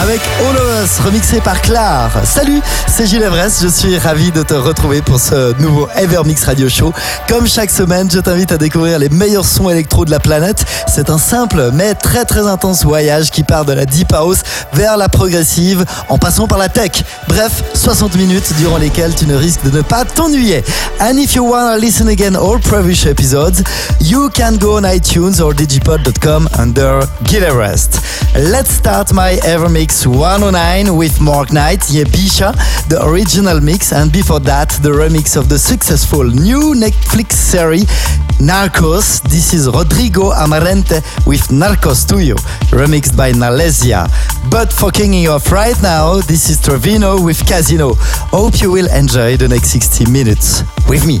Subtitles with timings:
[0.00, 2.10] Avec All of Us, remixé par Claire.
[2.24, 6.68] Salut, c'est Gilles Everest, je suis ravi de te retrouver pour ce nouveau Evermix Radio
[6.68, 6.92] Show.
[7.28, 10.64] Comme chaque semaine, je t'invite à découvrir les meilleurs sons électro de la planète.
[10.88, 14.38] C'est un simple mais très très intense voyage qui part de la deep house
[14.72, 17.04] vers la progressive en passant par la tech.
[17.28, 20.64] Bref, 60 minutes durant lesquelles tu ne risques de ne pas t'ennuyer.
[21.00, 23.62] And if you wanna listen again all previous episodes,
[24.00, 28.00] you can go on iTunes or digipod.com under Gil Everest.
[28.34, 32.54] Let's start my Evermix 109 with Mark Knight, Yebisah,
[32.88, 37.84] the original mix, and before that, the remix of the successful new Netflix series
[38.40, 39.20] Narcos.
[39.24, 42.36] This is Rodrigo Amarante with Narcos Tuyo,
[42.70, 44.08] remixed by Nalesia.
[44.50, 47.92] But for kicking off right now, this is Trevino with Casino.
[48.32, 51.20] Hope you will enjoy the next 60 minutes with me.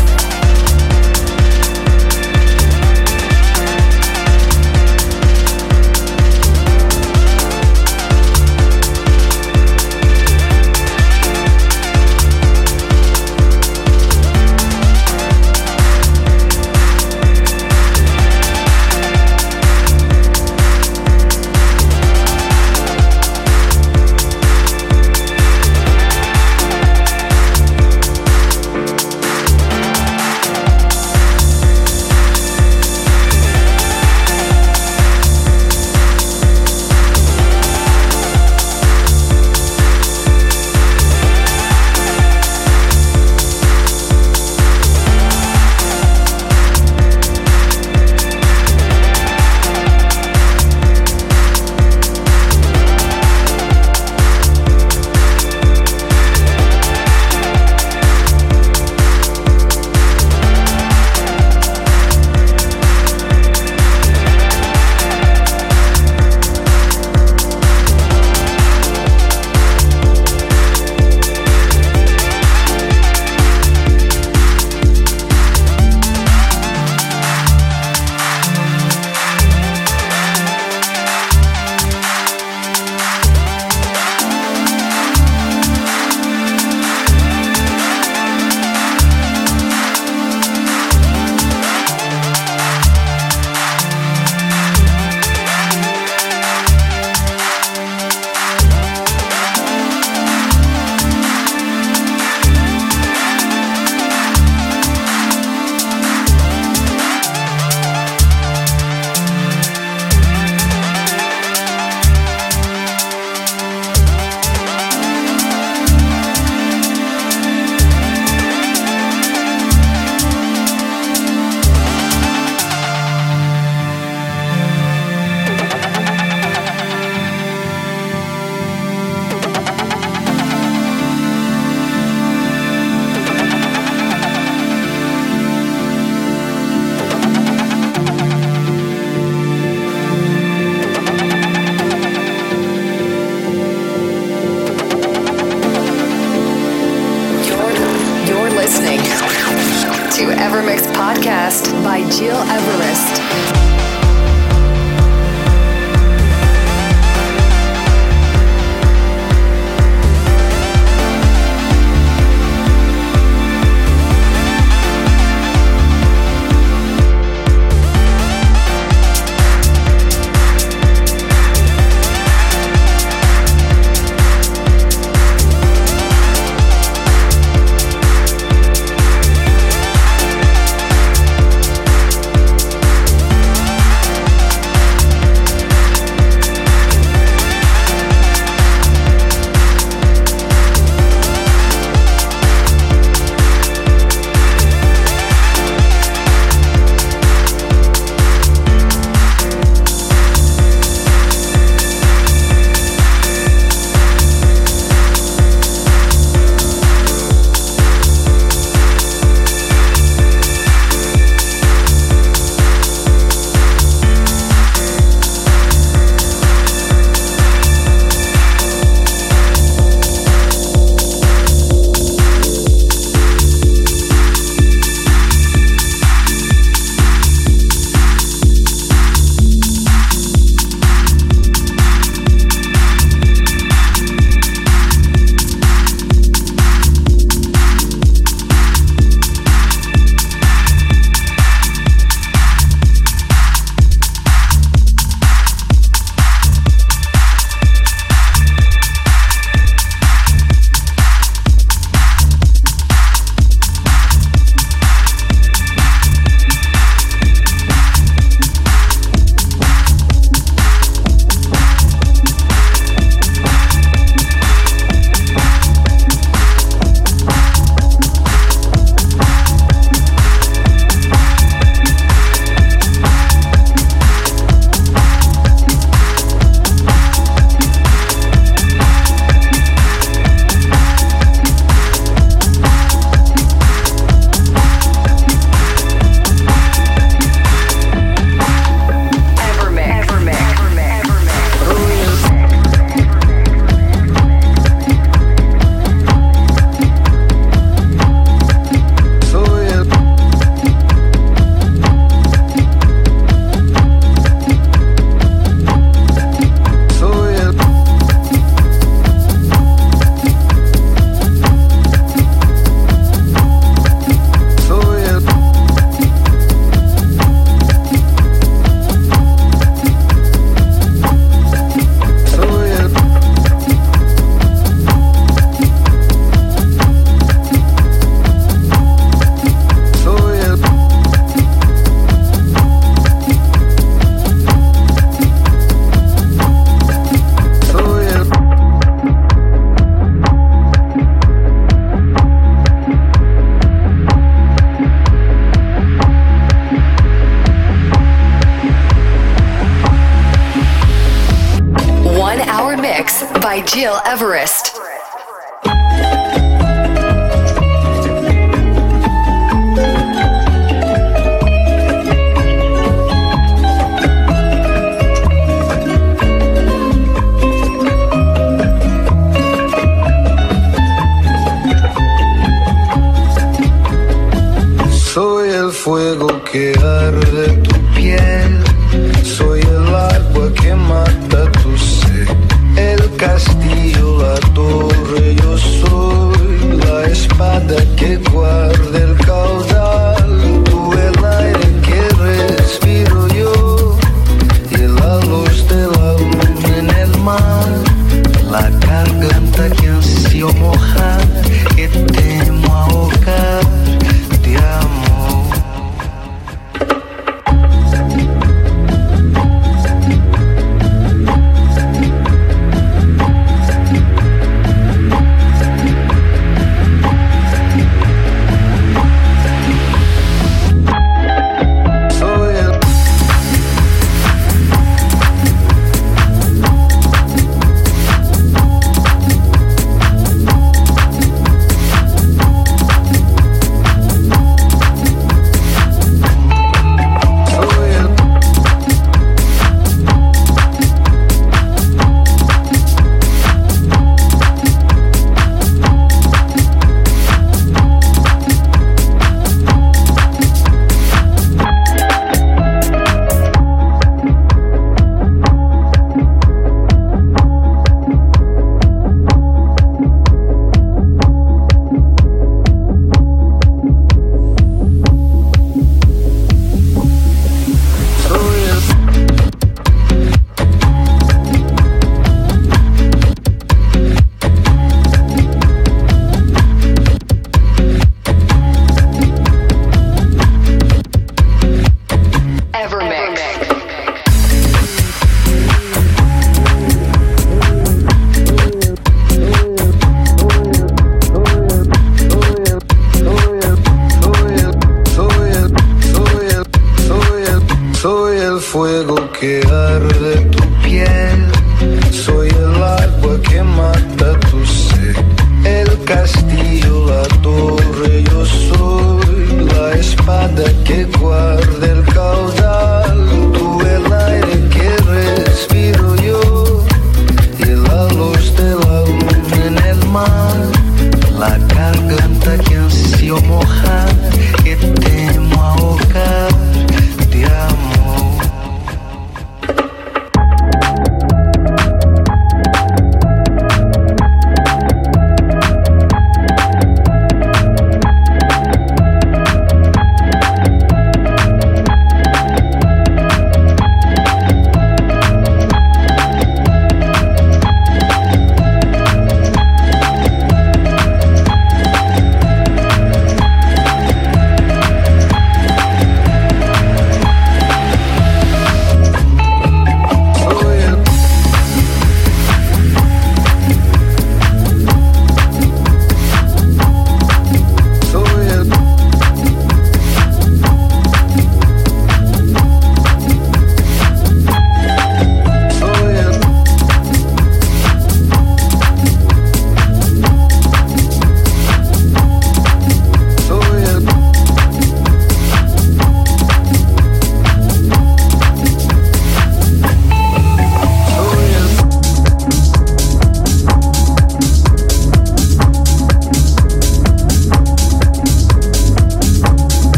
[354.11, 354.17] By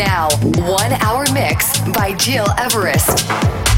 [0.00, 0.30] Now,
[0.66, 3.69] one hour mix by Gil Everest.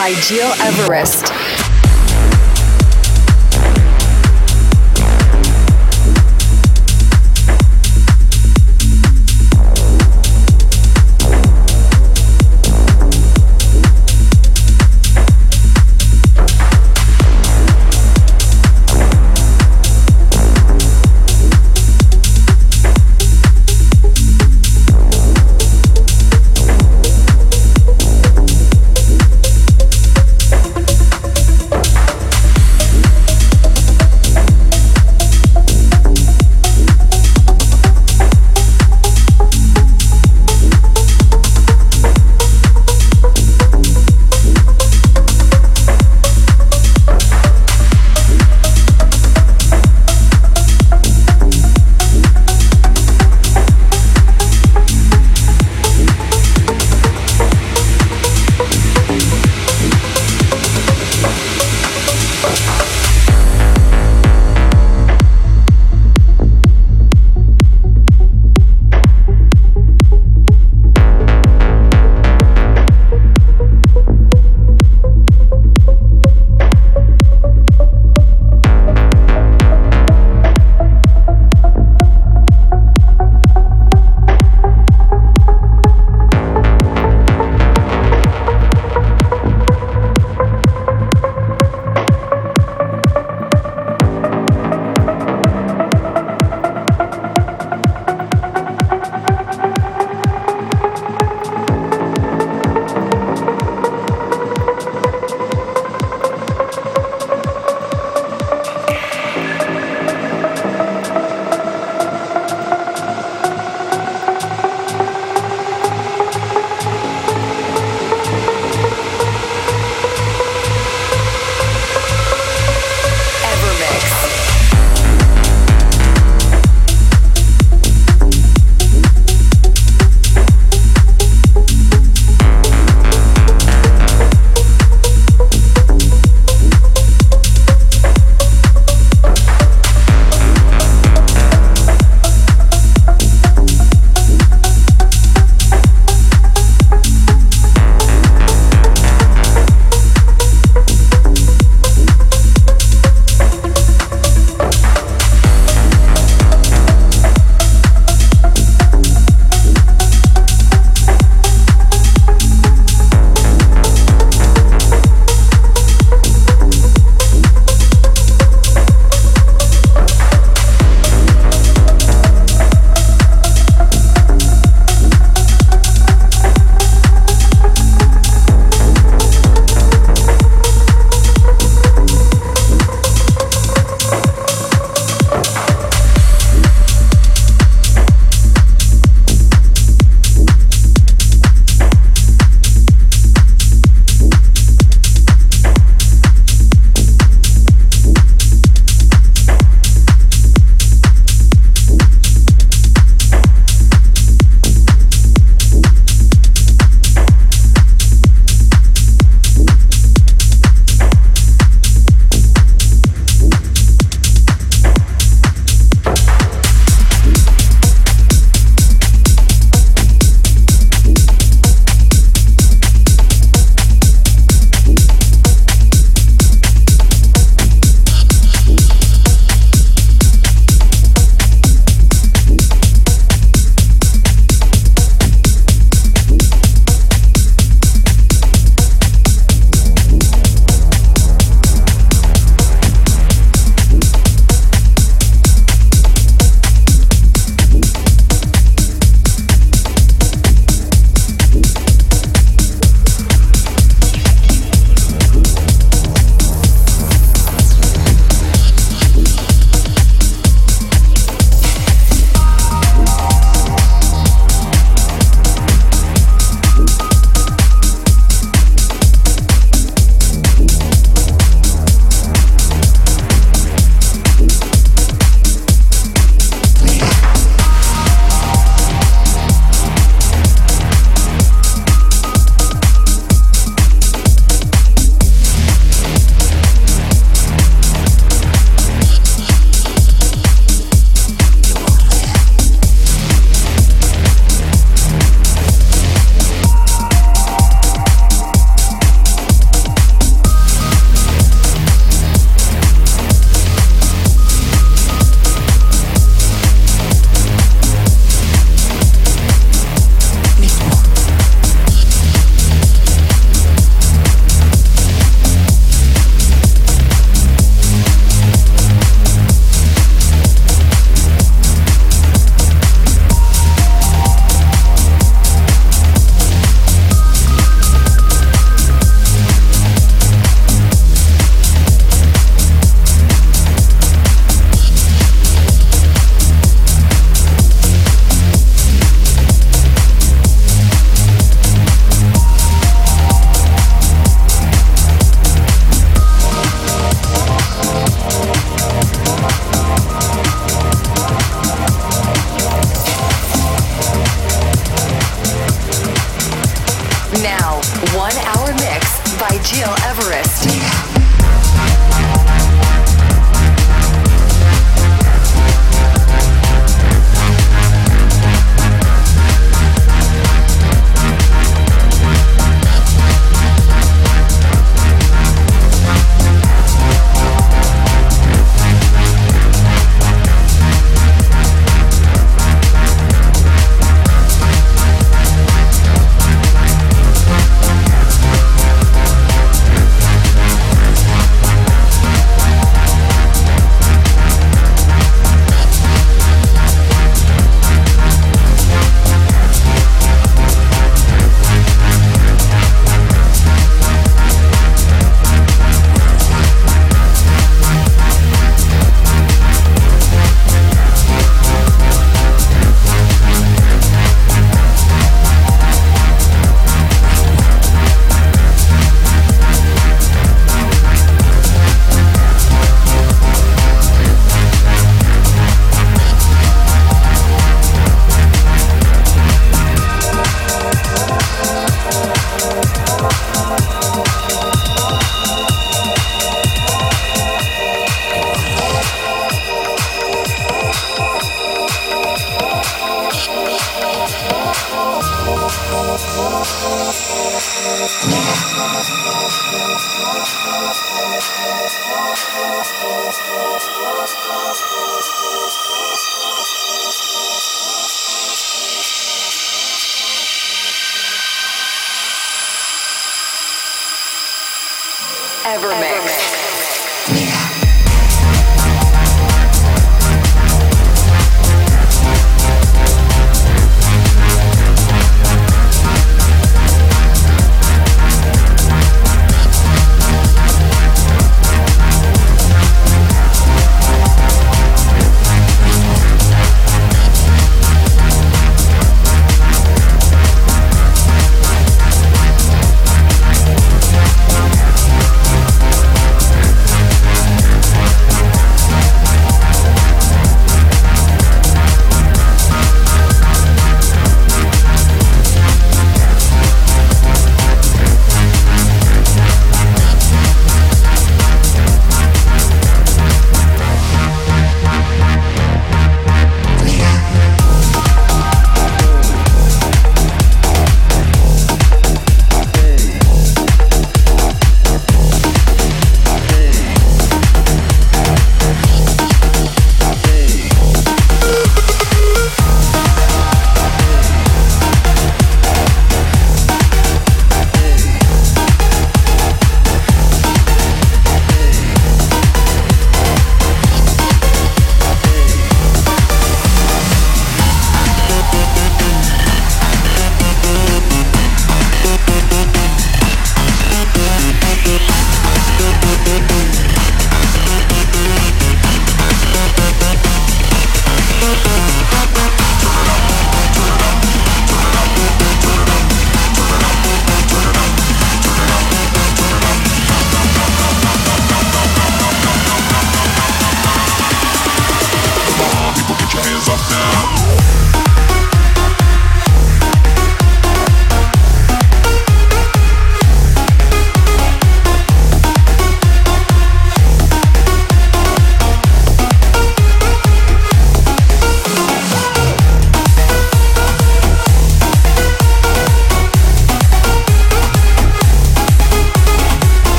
[0.00, 1.49] By Gil Everest.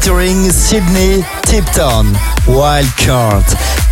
[0.00, 2.16] featuring Sydney Tipton,
[2.48, 3.44] Wild Card.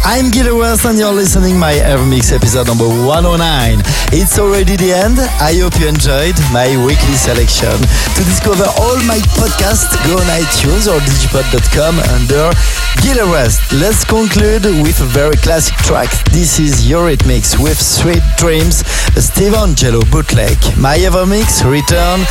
[0.05, 3.83] I'm Gil Everest and you're listening my Evermix episode number 109.
[4.17, 5.19] It's already the end.
[5.21, 7.77] I hope you enjoyed my weekly selection.
[8.17, 12.57] To discover all my podcasts, go on iTunes or digipod.com under
[13.05, 13.61] Gil Everest.
[13.73, 16.09] Let's conclude with a very classic track.
[16.33, 18.81] This is Eurythmics with Sweet Dreams,
[19.21, 20.57] Steve Angello bootleg.
[20.79, 22.25] My Evermix return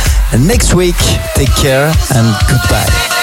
[0.46, 0.98] next week.
[1.38, 3.17] Take care and goodbye.